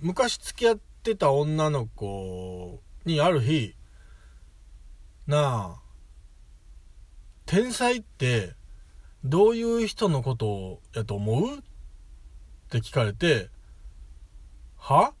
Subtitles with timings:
[0.00, 3.74] 昔付き合ってた女の子にある日、
[5.26, 5.82] なあ、
[7.46, 8.54] 天才って
[9.24, 11.58] どういう人のことやと思う？
[11.58, 11.60] っ
[12.70, 13.48] て聞かれて、
[14.76, 15.12] は？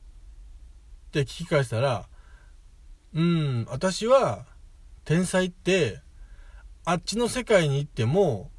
[1.08, 2.06] って聞き返したら、
[3.14, 4.44] うん、私は
[5.04, 6.00] 天才って
[6.84, 8.50] あっちの世界に行っても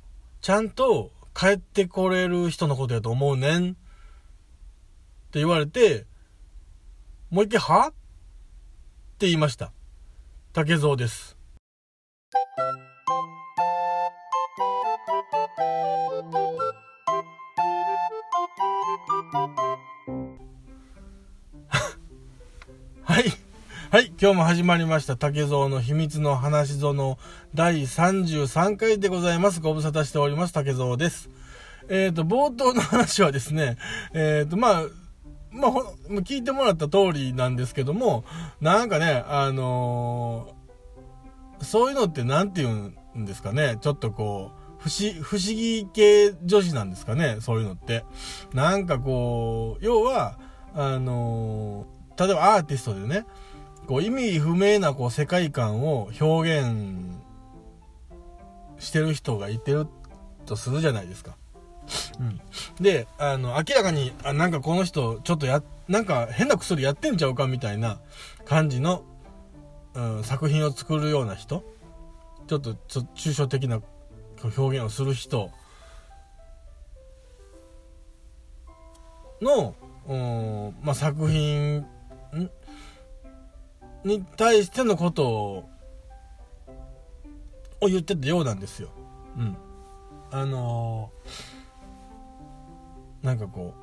[0.41, 3.71] ちゃんと帰ってこれる人のことやと思うねん。
[3.71, 6.07] って言われて、
[7.31, 7.89] もう一回、は？
[7.89, 7.91] っ
[9.19, 9.71] て言いました。
[10.51, 11.37] 竹蔵です。
[23.03, 23.25] はい。
[23.91, 24.07] はい。
[24.19, 25.15] 今日も始まりました。
[25.15, 27.19] 竹蔵の秘密の話ぞの
[27.53, 29.61] 第33回でございます。
[29.61, 30.53] ご無沙汰しております。
[30.53, 31.29] 竹蔵です。
[31.89, 33.77] えっ、ー、と、冒頭の話はですね、
[34.13, 34.83] えっ、ー、と、まあ、
[35.59, 35.71] まあ、
[36.21, 38.23] 聞いてもらった通りなんですけども、
[38.61, 48.05] なんかね、あのー、そういうのって何て言うんですかね、ちょっとこう、不思不思議系女子なんですかね、そういうのって。
[48.53, 50.39] なんかこう、要は、
[50.73, 53.25] あの例えばアーティストでね、
[53.87, 56.99] こう意味不明なこう世界観を表現
[58.77, 59.87] してる人がいてる
[60.45, 61.38] とするじゃないですか。
[62.19, 62.41] うん。
[62.81, 67.99] で、あの、明らかに、あ、なんかこの人、ちょっとや、なんか変な薬やってんちゃうかみたいな
[68.45, 69.03] 感じの、
[69.95, 71.63] うん、作品を作るような人
[72.47, 72.73] ちょっと、
[73.15, 73.81] 抽象的な
[74.43, 75.51] 表現をする人
[79.41, 79.75] の、
[80.81, 81.85] まあ、作品
[84.03, 85.69] に対してのことを
[87.81, 88.89] を言ってたようなんですよ。
[89.37, 89.57] うん。
[90.31, 91.58] あのー、
[93.21, 93.73] なんかこ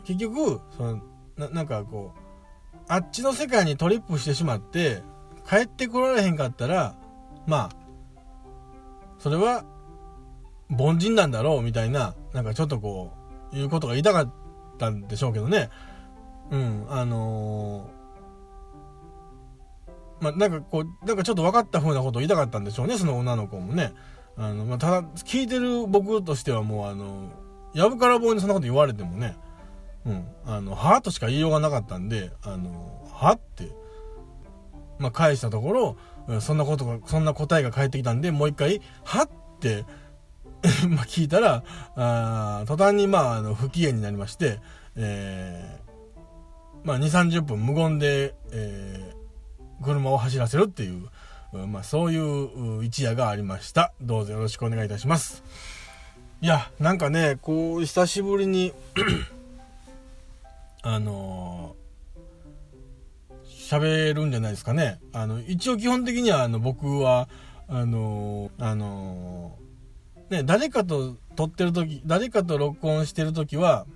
[0.00, 1.00] う、結局、その
[1.36, 5.02] な、なんかこう、あっちの世界にトリップしてしまって、
[5.48, 6.96] 帰ってこられへんかったら、
[7.46, 7.76] まあ、
[9.18, 9.64] それは、
[10.76, 13.12] 凡人なんだろう、みたいな、なんかちょっとこ
[13.52, 14.32] う、いうことが言いたかっ
[14.78, 15.70] たんでしょうけどね。
[16.50, 17.96] うん、あのー
[20.20, 23.92] まあ、なんかこう、なんかちょっと分かった風なことを言いたかったんでしょうね、その女の子もね。
[24.36, 27.30] あの、まあ、ただ、聞いてる僕としてはもう、あの、
[27.76, 29.36] やぶから棒にそんなこと言われてもね、
[30.06, 33.70] うん、あの、はとしか言いようがなかったんで、あの、はって、
[34.98, 35.72] まあ、返したとこ
[36.26, 39.84] ろ、そんなことが、そんな答えが返ってきたんで、もう一回、はって
[40.88, 41.64] ま聞いたら、
[41.96, 44.58] あ途端に、まあ、あの、不機嫌になりまして、
[44.96, 51.10] えー、まあ、2、30分無言で、えー、車を走らせるっていう、
[51.66, 53.92] まあ、そういう一夜がありました。
[54.00, 55.44] どうぞよろしくお願いいたします。
[56.42, 58.72] いや、なんかね、こう、久しぶりに
[60.82, 61.74] あの
[63.44, 65.00] 喋、るんじゃないですかね。
[65.12, 67.28] あの、一応基本的には、あの、僕は、
[67.68, 69.58] あのあの
[70.30, 73.86] ね、誰かと撮ってる時、誰かと録音してる時は、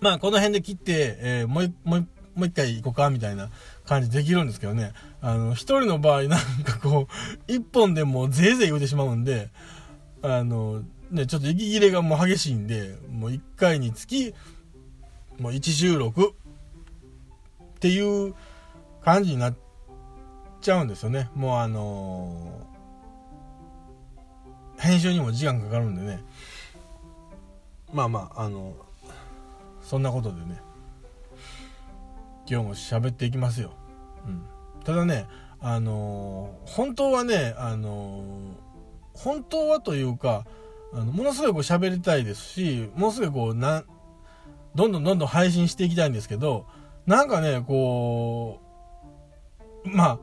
[0.00, 3.50] まあ、この辺で切って、えー、もう、もう、もう一回行こうか、みたいな
[3.86, 4.92] 感じできるんですけどね。
[5.20, 9.50] あの、一人の場合なんかこう、一本でもうぜいぜい言うてしまうんで、
[10.22, 14.34] あの、ね、ちょっと息切れがもう激しいんで、もう一回につき、
[15.38, 16.34] もう1収録
[17.76, 18.34] っていう
[19.04, 19.54] 感じになっ
[20.60, 21.28] ちゃうんですよね。
[21.34, 26.22] もうあのー、編集にも時間かかるんでね。
[27.92, 28.74] まあまあ、あの、
[29.82, 30.60] そんなことでね。
[32.46, 33.72] 今日も喋っていきますよ。
[34.26, 34.42] うん。
[34.84, 35.26] ただね、
[35.60, 38.22] あのー、本当はね、あのー、
[39.14, 40.44] 本当はというか、
[40.92, 43.84] あの、ものすごいこう喋りたいですし、ものすごいこう、な、
[44.74, 46.66] どんどんどんどん配信していきたいんですけど、
[47.06, 48.60] なんかね、こ
[49.84, 50.20] う、ま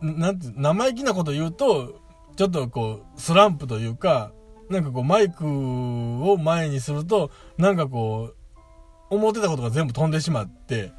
[0.00, 2.00] あ、なんて、生意気なこと言うと、
[2.36, 4.32] ちょっとこう、スランプというか、
[4.68, 10.92] なんかこう、マイクを前にすると、なんかこう、思ってたことが全部飛んでしまって、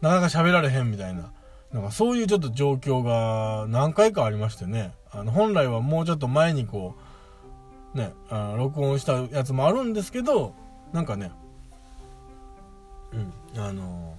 [0.00, 1.32] なかなか喋られへんみたいな。
[1.72, 4.94] なんかそういうちょっと状況が何回かありましてね。
[5.12, 6.94] あの、本来はもうちょっと前にこ
[7.94, 10.54] う、ね、あ録音したやつもあるんですけど、
[10.92, 11.30] なんかね、
[13.12, 13.16] う
[13.58, 14.16] ん、あの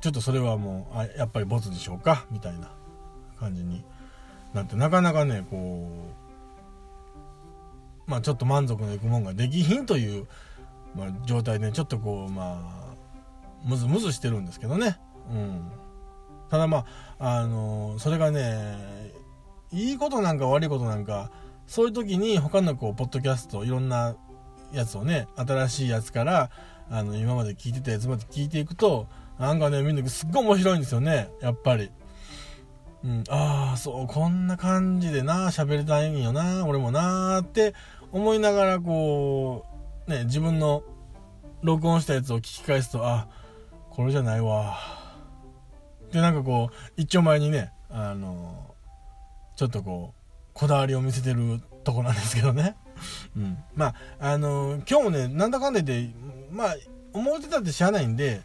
[0.00, 2.70] ちょっとそれはもう、あ、やっぱりボツでしょうかみたいな
[3.38, 3.84] 感じに
[4.52, 5.88] なって、なかなかね、こ
[8.06, 10.26] う、まあちょっと満足のいくもんができひんという、
[10.94, 12.60] まあ、状態で、ちょっとこう、ま
[12.90, 12.94] あ、
[13.64, 14.98] ムズムズしてるんですけどね。
[15.30, 15.72] うん。
[16.50, 16.84] ただま
[17.18, 18.76] あ、あの、それがね、
[19.74, 21.30] いいことなんか悪いことなんか、
[21.66, 24.16] そういう時に他のこう、ポッドキャスト、いろんな
[24.72, 26.50] やつをね、新しいやつから、
[26.90, 31.90] あの、今まで聞いてたやつまで聞いていくと、なんかね、みんなすっごい面白いんですよね、やっぱり。
[33.02, 37.74] うん、ああ、そう、こんな感じでな、喋りたいんよな、俺もなって
[38.12, 39.66] 思いながら、こ
[40.06, 40.82] う、ね、自分の
[41.62, 43.28] 録音したやつを聞き返すと、あ、
[43.90, 44.78] これじゃないわ。
[46.12, 48.73] で、なんかこう、一丁前にね、あの、
[49.56, 52.76] ちょっとこう、こだわりを見せてるとこなんですけどね。
[53.36, 53.58] うん。
[53.74, 56.14] まあ、あの今日もね、なんだかんだ言って、
[56.52, 56.76] まあ、
[57.12, 58.42] 思ってたってしゃあないんで、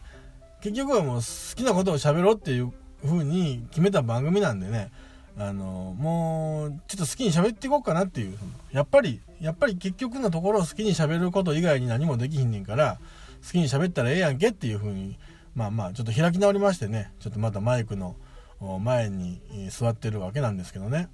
[0.60, 2.72] 結局はもう好きなことを喋ろうっていう
[3.02, 4.90] 風に決めた番組なんでね、
[5.38, 8.36] あのもう、ちょっと好きに喋っていこうかなっていう。
[8.72, 12.98] やっぱり、やっぱり結局のところ好きに喋ること以外に何もできひんねんから、
[13.44, 15.18] 好きに喋ったらええやんけっていう風に、
[15.54, 18.16] まあまあ、ちょっと開き直りましてね、ちょっとまたマイクの
[18.60, 19.40] 前に
[19.70, 21.08] 座ってるわけなんですけどね。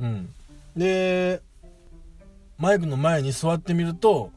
[0.00, 0.28] うん。
[0.76, 1.42] で、
[2.58, 4.30] マイクの前に座ってみると、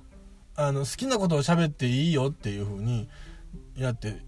[0.55, 3.07] あの、好きなことを喋っていいよっていう風に
[3.77, 4.21] やって、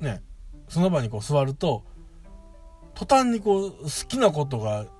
[0.00, 0.22] ね、
[0.68, 1.84] その場にこう座ると、
[2.94, 4.90] 途端にこう、好きなことが、好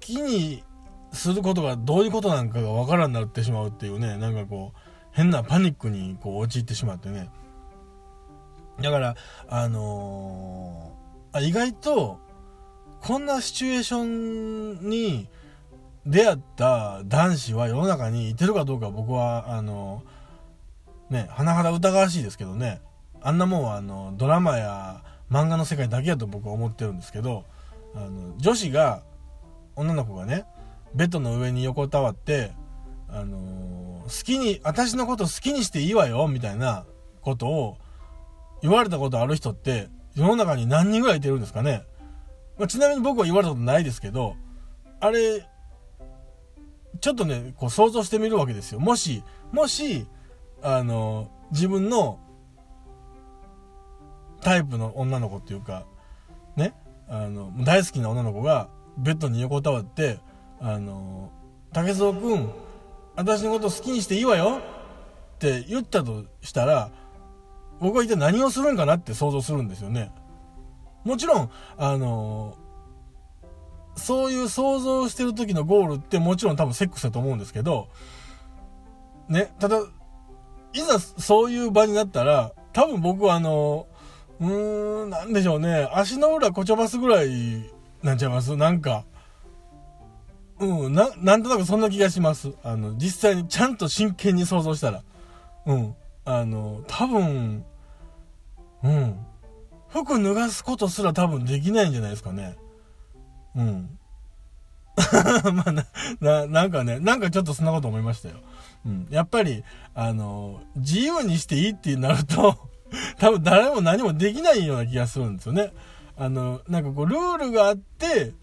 [0.00, 0.64] きに
[1.12, 4.78] することがどういうことなんかがわからんなってしまうっていうね、なんかこう、
[5.12, 7.30] 変なパニックにこう陥ってしまってね。
[8.80, 9.16] だから、
[9.48, 12.18] あのー、あ意外と、
[13.00, 15.28] こんなシチュエーションに
[16.06, 20.02] 出会った男子は世の中にいてるかどうか僕は、あの、
[21.10, 22.80] ね、甚だ疑わしいですけどね。
[23.20, 27.44] あんなもんは、あの、ドラマや、漫画の世界だけやと僕は思ってるんですけど
[27.94, 29.02] あの女子が
[29.74, 30.44] 女の子がね
[30.94, 32.52] ベッドの上に横たわって
[33.08, 36.84] あの、好きに私のこと好きにしていいわよみたいな
[37.20, 37.78] ことを
[38.62, 41.84] 言われたことある人って世の中に何人ぐらいいてるんですかね、
[42.58, 44.34] まあ、ちなみに僕は言われたことないですけど
[45.00, 45.46] あれ
[47.00, 48.80] ちょっとねこう想像してみるわけですよ。
[48.80, 49.22] もし
[49.52, 50.06] もし
[50.62, 52.18] あの自分の
[54.46, 55.86] タイプの女の子っていうか、
[56.54, 56.72] ね、
[57.08, 60.20] あの、大好きな女の子がベッドに横たわって、
[60.60, 61.32] あの、
[61.72, 62.50] 竹蔵くん、
[63.16, 64.60] 私のこと好きにしていいわよ
[65.34, 66.90] って言ったとしたら、
[67.80, 70.10] 僕は一体何をするんかなって想像するんですよね。
[71.04, 72.56] もちろん、あの、
[73.96, 77.88] そういう想像してる時のゴールってもちろん多分セックスだと思うんですけど、
[79.28, 79.80] ね、ただ、
[80.72, 83.86] いざそういう場になったら、多分僕はあの、
[84.40, 85.88] うーん、なんでしょうね。
[85.92, 87.70] 足の裏こちょばすぐらい
[88.02, 89.04] なんちゃいますなんか。
[90.58, 92.52] うん、な、なんとなくそんな気がします。
[92.62, 95.02] あの、実際にちゃんと真剣に想像したら。
[95.66, 95.94] うん。
[96.26, 97.64] あの、多分、
[98.82, 99.26] うん。
[99.88, 102.56] 服脱がすことすら多分できないんじゃないですかね。
[103.54, 103.98] うん。
[105.54, 105.86] まあな、
[106.20, 108.36] な、なんかね、なんかちょっとそんなこと思いましたよ。
[108.84, 109.06] うん。
[109.08, 109.62] やっぱり、
[109.94, 112.58] あの、自由にしていいってなると
[113.18, 115.72] 多分誰も何もできないような気がするんですよね。
[116.18, 118.34] あの、なんかこう、ルールがあって、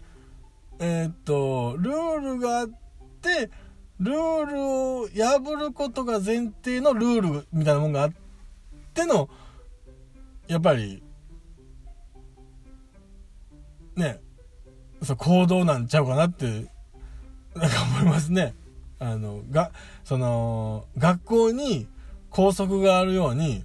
[0.78, 2.68] えー、っと、ルールがあっ
[3.20, 3.50] て、
[4.04, 8.12] ルールを破ることが前提のルールみたいなもんがあっ
[8.92, 9.30] ての、
[10.46, 11.02] やっぱり、
[13.96, 14.20] ね、
[15.02, 16.66] そう行動なんちゃうかなって、
[17.54, 18.54] なんか思いますね。
[18.98, 19.72] あの、が、
[20.04, 21.88] その、学校に
[22.28, 23.64] 校則があるように、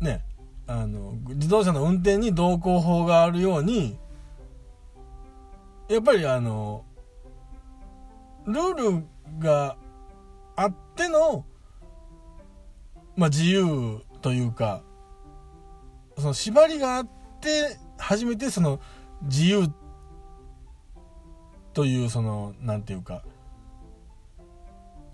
[0.00, 0.24] ね、
[0.66, 3.96] あの、自動車の運転に道交法があるように、
[5.88, 6.84] やっぱりあの、
[8.46, 9.06] ルール
[9.38, 9.76] が
[10.56, 11.44] あっての、
[13.16, 14.82] まあ、自由というか、
[16.18, 17.08] その縛りがあっ
[17.40, 18.80] て、初めてその
[19.22, 19.68] 自由
[21.72, 23.22] というその、なんていうか、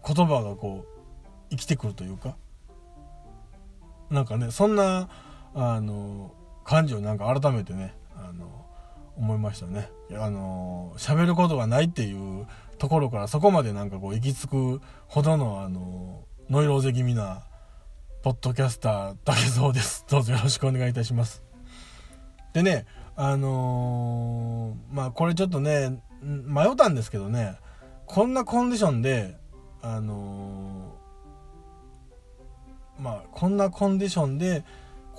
[0.06, 2.36] 言葉がこう、生きてくるというか、
[4.10, 5.08] なんかねそんな
[5.54, 6.34] あの
[6.64, 8.66] 感じをなんか改めてねあの
[9.20, 9.90] 思いましたね。
[10.12, 12.46] あの喋ることがないっていう
[12.78, 17.44] ところからそこまでなんかこう行き着くほどのあのノイローゼ気味な
[18.22, 20.06] ポッドキャスター竹蔵です。
[20.10, 21.44] どうぞよろしくお願いいたします。
[22.54, 27.56] でねあのー、まあこれちょっとね迷ったんですけどね
[28.06, 29.36] こんなコンディションで
[29.82, 30.94] あの
[32.98, 34.62] まあ、こんなコンディションで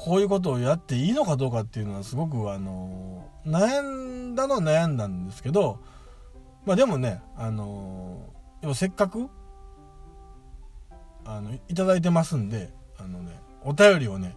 [0.03, 5.79] こういうことをやっていいのかどうかっていうのはすごくあの悩んだのは悩んだんですけど、
[6.65, 8.25] まあ、でもねあの
[8.73, 9.29] せっかく
[11.23, 14.35] あのいただいてますんであのねお便りをね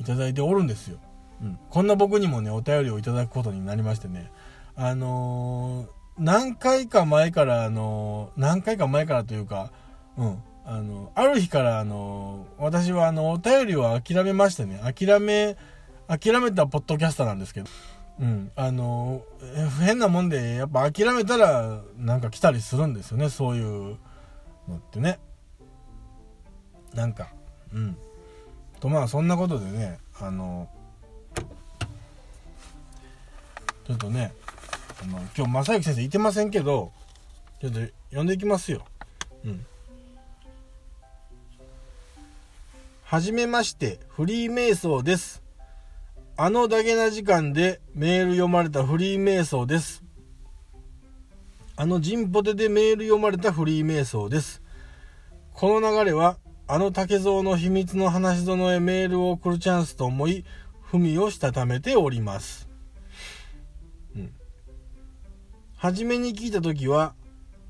[0.00, 0.98] いただいておるんですよ、
[1.42, 4.32] うん、こんな僕にもねお便りをいただくことになりましてね。
[4.80, 5.88] あの、
[6.18, 9.72] 何回か前からあの、何回か前からというか
[10.16, 10.42] うん。
[10.70, 15.56] あの、ある日からあの、私はあの、お便りを諦めましてね、諦め、
[16.08, 17.66] 諦めたポッドキャスターなんですけど、
[18.20, 19.22] うん、あの、
[19.80, 23.96] 変なもんで、やっぱ諦めたら、なんか来たりするんですよね、そういう
[24.68, 25.18] のってね。
[26.92, 27.28] なんか、
[27.72, 27.96] うん。
[28.78, 30.68] と、まあ、そんなことでね、あの、
[33.86, 34.34] ちょっとね、
[35.02, 36.92] あの、今日、正幸先生いてませんけど、
[37.58, 37.80] ちょっと
[38.14, 38.84] 呼んでいきますよ。
[39.46, 39.64] うん。
[43.10, 45.42] はじめまして、フリー瞑想です。
[46.36, 50.04] あのだけな時間でメール読まれたフリー瞑想です。
[51.74, 54.60] あのジンポテでメール読まれたフリー瞑想です。
[55.54, 56.36] この流れは、
[56.66, 60.44] あの竹蔵の秘密の話園へメールを送るチャンスと思い、
[60.92, 62.68] 文をしたためております。
[64.14, 64.32] うん。
[65.78, 67.14] 初めに聞いた時は、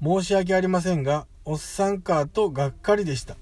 [0.02, 3.36] 申し訳ありませんが、おっさんかとがっかりでした。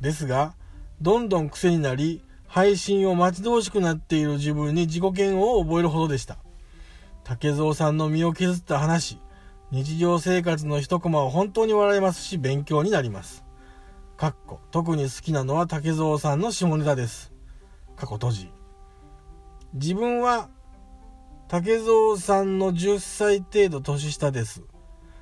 [0.00, 0.56] ですが、
[1.00, 6.38] どんどん癖になり、配信を待ち遠しくなっている自分に自己嫌悪を覚えるほどでした。
[7.24, 9.18] 竹蔵さんの身を削った話、
[9.70, 13.44] 日常生活の一コマは本当に笑えますし、勉強になります。
[14.16, 17.32] かっこ、特に好きなのは竹蔵さんの下ネタです。
[17.96, 18.52] 過去閉じ。
[19.72, 20.48] 自分は、
[21.48, 24.62] 竹蔵さんの10歳程度年下です。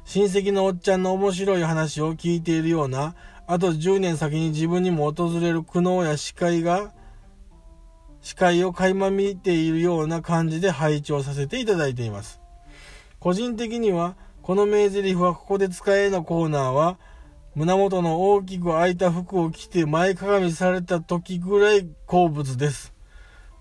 [0.04, 3.14] 親戚のおっちゃんの面白い話を聞いているような
[3.46, 6.92] あと10年先に自分にも訪れる苦悩や視界が、
[8.20, 12.40] 視界を垣間見ているような感じで拝聴させていただいています。
[13.18, 16.98] 個人的には、この名台詞はここで使えのコーナーは、
[17.54, 22.94] 胸元の大きく開いた服を着て前かがみされた時ぐらい好物です。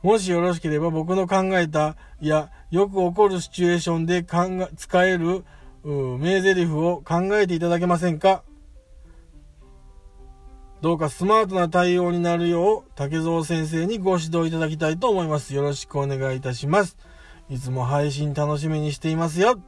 [0.01, 5.43] もしよろしければ僕の考えた、いや、よく起こるシチュエーションで考使える
[5.83, 8.43] 名台詞を考えていただけませんか？
[10.81, 15.53] どうかスマートな対応になるよう、竹蔵先生にご指導いただきたいと思います。
[15.53, 16.97] よろしくお願いいたします。
[17.51, 19.59] いつも配信楽しみにしていますよ。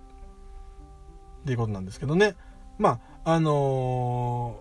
[1.43, 2.35] っていうことなんですけどね。
[2.79, 4.59] まあ、あの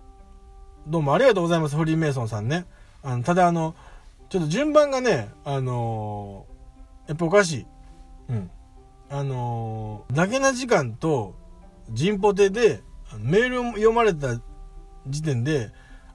[0.87, 1.75] ー、どうもありがとうございます。
[1.75, 2.65] フリーメイソンさんね。
[3.01, 3.73] あの、ただあの、
[4.29, 7.65] ちょっと順番がね、あのー、やっぱおかしい。
[8.29, 8.51] うん。
[9.09, 11.33] あのー、だけな時間と、
[11.89, 12.83] ジンポテで、
[13.17, 14.39] メールを読まれた
[15.07, 15.71] 時点で、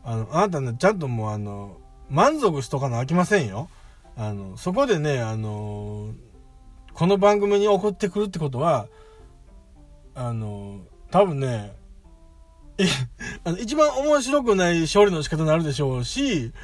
[0.08, 1.76] あの、あなたね、ちゃんともうあの、
[2.08, 3.68] 満足しとかなあきませんよ。
[4.16, 6.14] あの、そこでね、あの、
[6.94, 8.88] この番組に送ってくるってことは、
[10.14, 11.76] あの、多分ね、
[13.44, 16.54] あの、一番面白くない勝利の仕方になるでしょうし、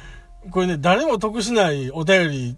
[0.49, 2.57] これね、誰も得しないお便り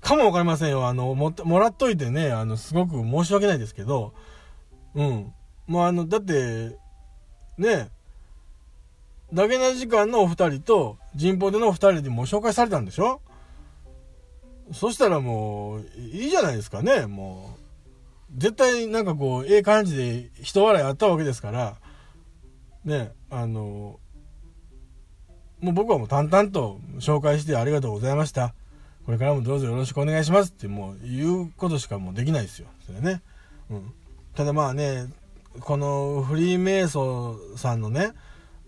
[0.00, 0.88] かもわかりませんよ。
[0.88, 4.14] あの、も、もらっといてね、あの、すごく申し訳ないですけど、
[4.96, 5.32] うん。
[5.68, 6.76] もうあの、だって、
[7.56, 7.90] ね、
[9.32, 13.20] だけな時間のお二人と、人ポでのお二人でも紹介されたんでしょ？
[14.72, 18.38] そしたらもう、いいじゃないですかね、もう。
[18.38, 21.76] 絶対なんかこう、ええ感じで人笑いあったわけですから、
[22.84, 23.98] ね、あの、
[25.60, 28.54] もう僕はもう淡々と紹介してありがとうございました。
[29.06, 32.68] これからもどうぞよろしくお願いしますってもう言うことしかもうできないですよ。
[32.86, 33.22] それね。
[33.70, 33.92] うん。
[34.34, 35.06] ただまあね、
[35.60, 38.12] このフリーメイソーさんのね、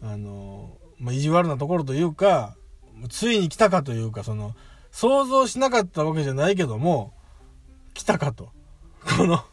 [0.02, 2.56] あの、まあ、意地悪なところというか、
[3.08, 4.54] ついに来たかというか、その、
[4.90, 7.12] 想像しなかったわけじゃないけども、
[7.94, 8.50] 来たかと。
[9.16, 9.44] この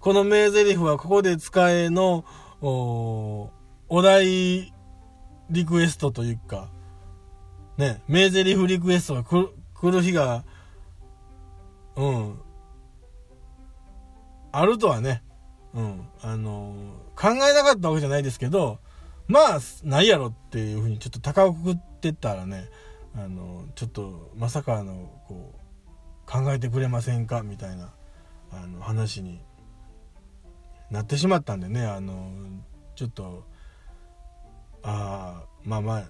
[0.00, 2.24] この名台詞はここで使えの、
[2.62, 3.50] お
[4.02, 4.72] 題
[5.50, 6.70] リクエストというか、
[7.76, 10.44] ね、名台詞リクエストが来る来る日が、
[11.96, 12.38] うん、
[14.52, 15.22] あるとはね、
[15.74, 16.74] うん、あの、
[17.16, 18.78] 考えなかったわけじゃないですけど、
[19.30, 22.68] まあ、ないやろっていうふうにちょっと高をくくってったらね、
[23.14, 27.92] あの、ちょっと、まさかの、こう、考えてくれませんかみたいな、
[28.50, 29.40] あの、話に
[30.90, 32.32] なってしまったんでね、あの、
[32.96, 33.44] ちょっと、
[34.82, 36.04] ああ、まあまあ、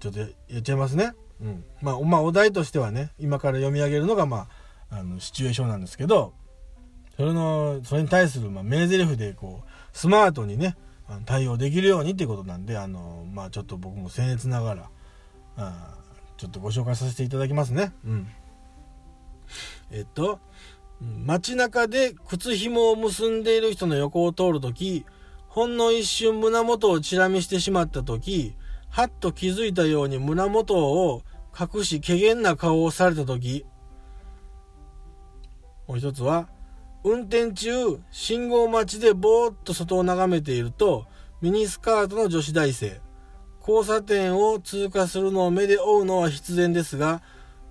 [0.00, 1.12] ちょっと言っちゃいますね。
[1.42, 1.64] うん。
[1.82, 4.48] まあ、まあ、お題としてはね、今から読み上げるのが、ま
[4.90, 6.32] あ、あの、シチュエーションなんですけど、
[7.16, 10.76] それの、それに対する、まあ、名台詞で、こう、スマートにね、
[11.24, 14.90] 対応できるようにっていうことなんで、あの、まあちょっと僕も僭越ながら、
[15.56, 15.94] あ
[16.36, 17.92] ちょっとご紹介させていただきますね。
[18.04, 18.28] うん。
[19.90, 20.38] えっと、
[21.00, 25.04] 街中で靴紐を結んでいる人の横を通るとき、
[25.48, 28.54] ほんの一瞬胸元をチラ見してしまったとき、
[28.90, 31.22] はっと気づいたように胸元を
[31.58, 33.64] 隠し、怪げな顔をされたとき、
[35.86, 36.48] もう一つは、
[37.08, 41.06] 運転中、信号待ちでぼーっと外を眺めていると、
[41.40, 43.00] ミニスカートの女子大生、
[43.66, 47.22] 交差点を通過するのを目で追うのは必然ですが、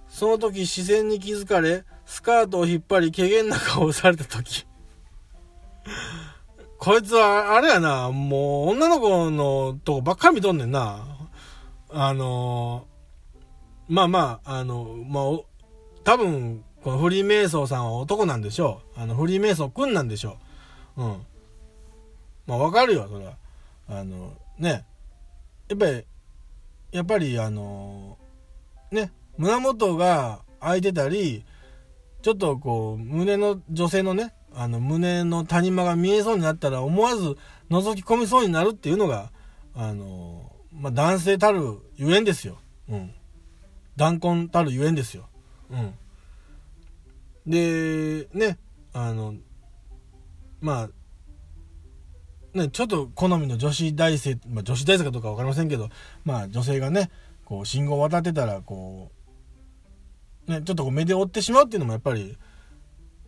[0.07, 4.65] その時視線に気づかれ、スカートを引っ張り、怪げな顔をされた時。
[6.79, 11.05] こいつは、あれやな、もう女の子のとこばっかり見とんねんな。
[11.89, 12.85] あの
[13.87, 15.23] まあまあ、あの、まあ、
[16.03, 19.01] 多分、このフリーメイソーさんは男なんでしょう。
[19.01, 20.37] あの、フリーメイソーくんなんでしょ
[20.95, 21.03] う。
[21.03, 21.25] うん。
[22.47, 23.33] まあわかるよ、それは。
[23.89, 24.85] あの、ね。
[25.67, 26.05] やっぱり、
[26.93, 28.17] やっぱりあの、
[28.89, 31.43] ね、胸元が開いてたり、
[32.21, 37.35] ちょっとこう、胸の、女性のね、あの、胸の谷間が見えそうになったら思わず
[37.69, 39.33] 覗き込みそうになるっていうのが、
[39.75, 42.57] あの、まあ、男性たるゆえんですよ。
[42.87, 43.13] うん。
[43.97, 45.27] 弾痕たるゆえんですよ。
[45.69, 45.93] うん。
[47.47, 48.59] で、ね、
[48.93, 49.35] あの、
[50.59, 50.89] ま
[52.53, 55.89] あ、ね、ちょっと好みの女子大生、まあ、女子大生かどうか分かりませんけど、
[56.25, 57.09] まあ、女性がね、
[57.45, 59.11] こう、信号を渡ってたら、こ
[60.47, 62.37] う、ね、ちょっとこう目で追ってしまうっていうのもやっぱり、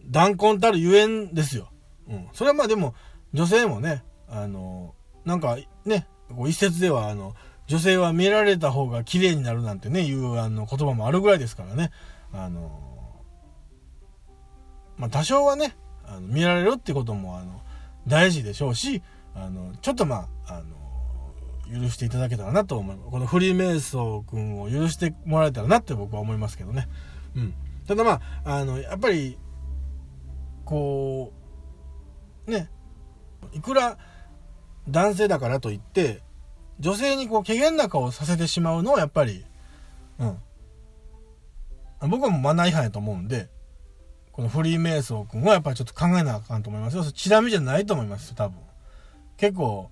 [0.06, 1.70] 弾痕たるゆえんですよ。
[2.10, 2.28] うん。
[2.34, 2.96] それはまあでも、
[3.34, 4.96] 女性もね、あの、
[5.26, 7.36] なんかね、こう一説では、あの、
[7.68, 11.92] 女性は見られた方が綺麗になるなんてね、いうあの言葉もあるぐらいですからね。
[12.34, 12.89] あの、
[15.00, 15.76] まあ多少はね、
[16.06, 17.62] あの見られるってことも、あの、
[18.06, 19.02] 大事でしょうし、
[19.34, 23.10] あの、ちょっとまあ、あの、許していただけたらなと思います。
[23.10, 26.88] このフリーメイソー君を許してもらえたらなって僕は思いますけどね。
[27.36, 27.54] うん。
[27.88, 29.38] ただまあ、あの、やっぱり、
[30.66, 31.32] こ
[32.48, 32.70] う、ね、
[33.54, 33.98] いくら
[34.88, 36.22] 男性だからといって、
[36.80, 39.46] 女性にこう、怪げな顔をさせてしまうのはやっぱり、
[40.18, 40.38] うん。
[42.10, 43.50] 僕はもマナー違反やと思うんで、
[44.40, 47.04] このフリーメイソー君はやっぱりちょっと考えなあかんと思いますよ。
[47.12, 48.58] チラ見じゃないと思いますよ、多分。
[49.36, 49.92] 結構、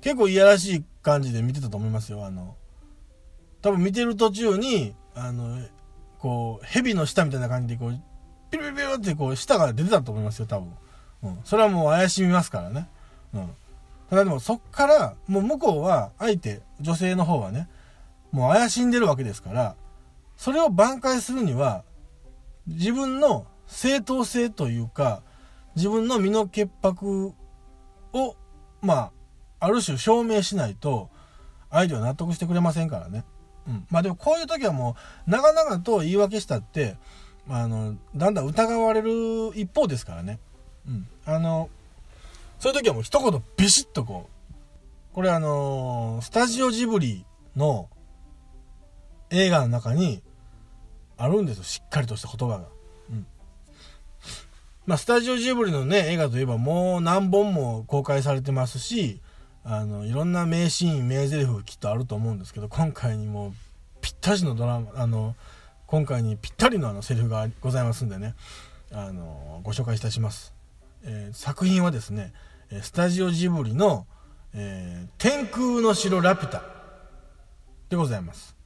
[0.00, 2.24] 結構いやらしい感じで見てたと思いますよ。
[2.24, 2.54] あの、
[3.60, 5.58] 多分見てる途中に、あの、
[6.20, 8.00] こう、蛇の舌みたいな感じでこう、
[8.52, 10.72] ピルピルピルってこう、舌が出てたと思いますよ、多分。
[11.24, 11.40] うん。
[11.42, 12.86] それはもう怪しみますからね。
[13.34, 13.50] うん。
[14.10, 17.68] ただでもそっから、もう向こうは、相手、女性の方はね、
[18.30, 19.74] もう怪しんでるわけですから、
[20.36, 21.82] それを挽回するには、
[22.66, 25.22] 自分の正当性というか、
[25.76, 27.32] 自分の身の潔白
[28.12, 28.36] を、
[28.80, 29.12] まあ、
[29.60, 31.10] ある種証明しないと、
[31.70, 33.24] 相手は納得してくれませんからね。
[33.68, 33.86] うん。
[33.90, 34.96] まあでもこういう時はも
[35.26, 36.96] う、長々と言い訳したって、
[37.48, 39.10] あの、だんだん疑われる
[39.54, 40.38] 一方ですからね。
[40.86, 41.06] うん。
[41.24, 41.68] あの、
[42.58, 47.24] そういう時はもう一言ビシッとこう、これあのスタジオジブリ
[47.56, 47.88] の
[49.30, 50.22] 映画の中に
[51.20, 51.64] あるんですよ。
[51.64, 52.68] しっかりとした言葉が。
[53.10, 53.26] うん。
[54.86, 59.20] まあ、スタジオジブリのね、映画といえばもう何本も公開されてますし、
[59.62, 63.52] あの、いろんな名シーン、名台詞きっとあると思うんですけど、今回にも
[64.00, 65.36] ぴったしのドラマ、あの、
[65.86, 68.34] 今回にぴったりのあのセリフがございますんでね、
[68.90, 70.54] あの、ご紹介いたします。
[71.02, 72.32] えー、作品はですね、
[72.82, 74.06] スタジオジブリの、
[74.54, 76.62] えー、天空の城ラピュタ
[77.90, 78.56] でございます。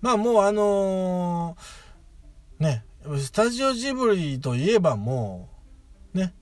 [0.00, 1.83] まあもうあのー、
[2.58, 2.84] ね、
[3.18, 5.48] スタジオジブリといえばも
[6.14, 6.34] う、ね、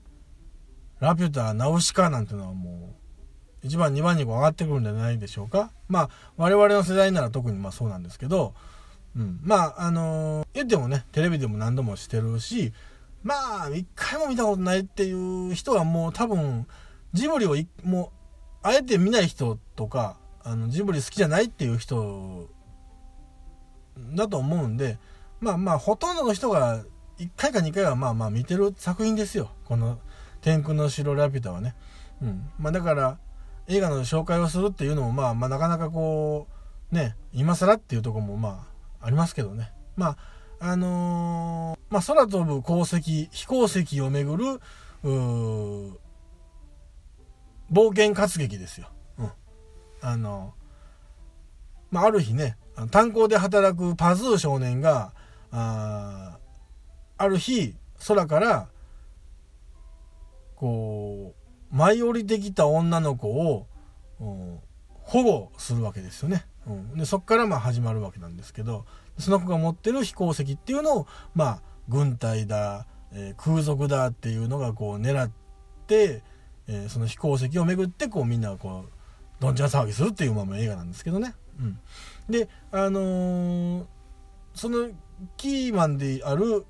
[0.99, 2.95] ラピュタ、ナウシカなんてのはも
[3.63, 5.71] う、1番、2番に上がってくるんじゃないでしょうか。
[5.87, 8.53] まあ、我々の世代なら特にまあそうなんですけど、
[9.15, 9.39] うん。
[9.43, 12.73] まあ、あのー、言ってもね、テレビでも何度もしてるし、
[13.23, 16.67] まあ、一回も見たことないっていう人はもう多分、
[17.13, 18.09] ジブリをもう、
[18.63, 22.49] あえて見ない人とか、あの、ジブリ好きじゃないっていう人
[24.15, 24.97] だと思うんで、
[25.43, 26.85] まあまあ、ほとんどの人が
[27.19, 29.51] 1回か2回はまあまあ見てる作品ですよ。
[29.65, 29.99] この
[30.41, 31.75] 天空の城ラピュタはね。
[32.21, 32.49] うん。
[32.57, 33.17] まあだから、
[33.67, 36.47] 映画の紹介をするっていうのもまあまあなかなかこ
[36.91, 38.65] う、ね、今更っていうとこもま
[39.01, 39.73] あありますけどね。
[39.97, 40.17] ま
[40.59, 44.61] あ、あのー、まあ空飛ぶ鉱石、飛行石をめぐる、
[47.71, 48.87] 冒険活劇ですよ。
[49.17, 49.31] うん。
[50.01, 50.53] あの、
[51.91, 52.55] まあ、ある日ね、
[52.91, 55.13] 炭鉱で働くパズー少年が、
[55.53, 56.37] あ
[57.17, 57.75] ある日、
[58.07, 58.67] 空から、
[60.55, 61.35] こ
[61.71, 63.67] う、舞い降りてきた女の子を、
[65.03, 66.45] 保護するわけですよね。
[66.65, 68.85] うん、でそこからまあ始まるわけなんですけど、
[69.19, 75.29] その子が持ってる飛行石っていうのを、まあ、軍隊だ、えー、空賊だっていうのがこう狙っ
[75.87, 76.23] て、
[76.67, 81.35] えー、その飛行石をめぐってこうみんなこうどんちゃん騒ぎするっていうまあ映画なんですけどね。
[81.59, 81.79] うん、
[82.29, 83.85] であのー、
[84.55, 84.89] その
[85.37, 86.65] キーマンである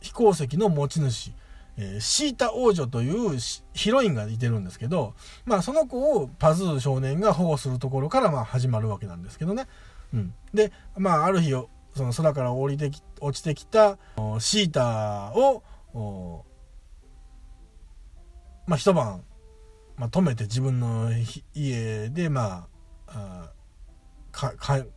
[0.00, 1.32] 飛行石の持ち主、
[1.76, 3.38] えー、シータ王女という
[3.72, 9.66] ヒロインがいてるんですけど、まあその子をパズー少年が保護するところからまあ始まるわけなんですけどね。
[10.12, 10.34] うん。
[10.52, 11.68] で、まあある日、そ
[12.04, 13.98] の空から降りてき、落ちてきた
[14.38, 16.44] シータを、
[18.66, 19.24] まあ一晩、
[19.96, 21.10] まあ、止めて自分の
[21.54, 22.66] 家でま
[23.06, 23.52] あ、あ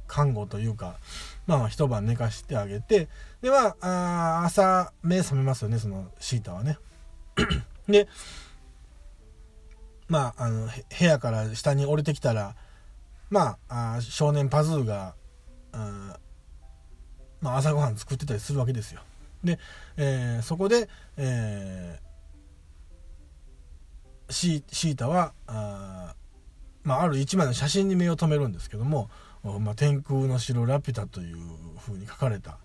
[0.07, 0.97] 看護というか、
[1.45, 3.07] まあ一晩寝かしてあげて、
[3.41, 6.77] で、まあ、あ朝目覚めますよね、そのシータはね。
[7.87, 8.07] で、
[10.07, 12.55] まあ、あの、部屋から下に降りてきたら、
[13.29, 15.15] まあ、あ少年パズーが、
[15.71, 16.17] あ
[17.41, 19.01] まあ、朝ごはん作ってたりするわけですよ。
[19.43, 19.59] で、
[19.97, 26.15] えー、そこで、えー、シータはあ,、
[26.83, 29.09] まあ、ある一枚の写真に目を留めるんですけども
[29.59, 31.37] 「まあ、天空の城ラピュタ」という
[31.79, 32.59] ふうに書かれた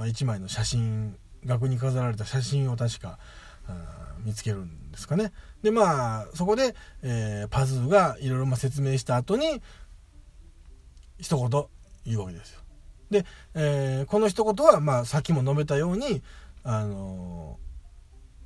[0.00, 3.18] まあ、1枚の写真額に飾られた写真を確か
[4.24, 5.30] 見つけるんですかね。
[5.62, 9.60] でまあそこで、えー、パズーがいろいろ説明した後に
[11.18, 11.64] 一言
[12.06, 12.60] 言うわけですよ。
[13.10, 16.22] で、えー、この一言は、まあ、さっきも述べたように
[16.62, 17.58] あの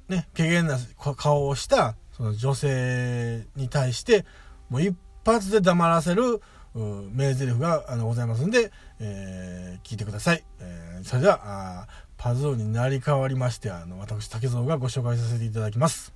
[0.08, 0.76] ー、ね怪げな
[1.16, 4.24] 顔をしたその女性に対して
[4.70, 6.42] もう一発で黙らせる
[6.74, 10.42] 名台詞があのございますんで、えー、聞いてください。
[10.60, 16.12] えー、それではあパズーになり変わりましてあの私竹蔵がご紹介させていただきます。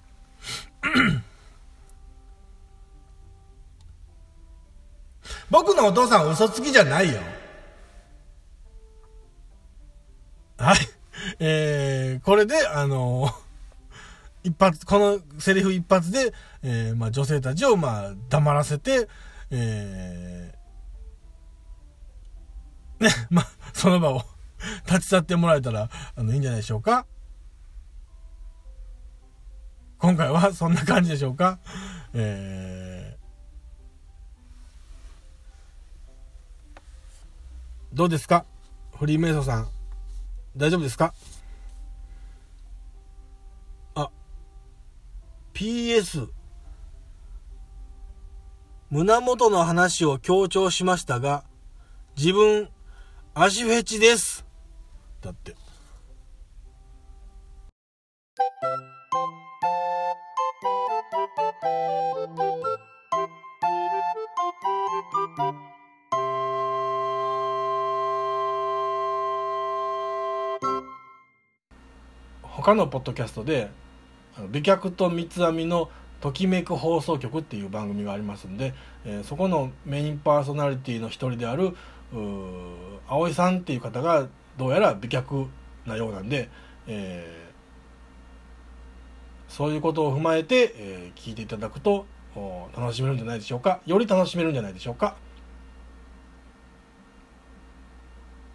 [5.50, 7.20] 僕のお父さん嘘つきじゃないよ。
[10.58, 10.78] はい。
[11.38, 13.30] えー、これで、あの
[14.42, 19.08] 一発、このセリフ一発で、えー、まあ女性たちを、まあ黙らせて、
[19.50, 24.22] えー、ね、 まあ、その場を
[24.86, 27.06] 立ち去ってもらえたら、あの、いいんじゃないでしょうか。
[29.98, 31.58] 今回はそんな感じでしょうか。
[32.14, 38.44] えー、どうですか？
[38.96, 39.68] フリーメイソンさん。
[40.56, 41.14] 大丈夫ですか？
[43.96, 44.10] あ、
[45.52, 46.28] PS。
[48.90, 51.44] 胸元の話を強調しましたが、
[52.16, 52.70] 自分、
[53.34, 54.46] 足フェチです。
[55.20, 55.54] だって。
[72.42, 73.70] 他のポッドキャストで
[74.50, 81.76] 美脚と三つ編みのときめく放送局っていう番組がありますんで、えー、そこのメインパーソナリティの一人である
[83.06, 84.26] 葵さんっていう方が
[84.56, 85.46] どうやら美脚
[85.86, 86.48] なようなんで、
[86.86, 92.06] えー、そういうことを踏まえて、えー、聞いていただくと
[92.76, 93.80] 楽しめるんじゃないでしょうか。
[93.86, 95.16] より楽しめるんじゃないでしょうか。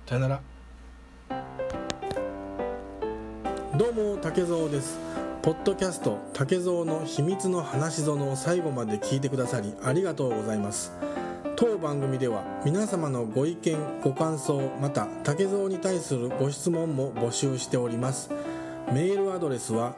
[0.05, 0.41] さよなら。
[3.77, 5.22] どうも竹蔵です。
[5.43, 10.93] ポッドキャスト竹蔵の秘密の話ぞの最後まで聞いてくださりありがとうございます。
[11.57, 18.29] 当番組では皆様のご意見ご感想また竹蔵に対するご質問も募集しております。
[18.93, 19.97] メールアドレスは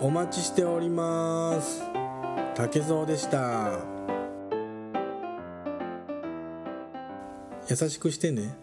[0.00, 1.82] お待ちしております。
[2.54, 3.80] 竹蔵でした。
[7.68, 8.54] 優しくしてね。